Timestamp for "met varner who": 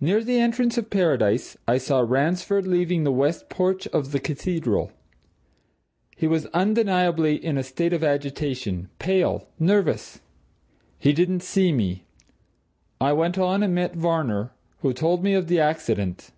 13.76-14.92